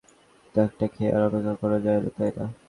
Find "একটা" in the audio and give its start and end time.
0.55-0.85